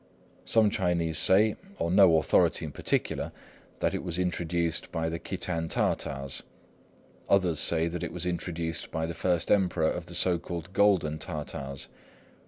Some 0.45 0.71
Chinese 0.71 1.19
say, 1.19 1.57
on 1.77 1.93
no 1.95 2.17
authority 2.17 2.65
in 2.65 2.71
particular, 2.71 3.31
that 3.81 3.93
it 3.93 4.01
was 4.03 4.17
introduced 4.17 4.91
by 4.91 5.09
the 5.09 5.19
Kitan 5.19 5.69
Tartars; 5.69 6.41
others 7.29 7.59
say 7.59 7.87
that 7.87 8.01
it 8.01 8.11
was 8.11 8.25
introduced 8.25 8.89
by 8.89 9.05
the 9.05 9.13
first 9.13 9.51
Emperor 9.51 9.91
of 9.91 10.07
the 10.07 10.15
so 10.15 10.39
called 10.39 10.73
Golden 10.73 11.19
Tartars. 11.19 11.87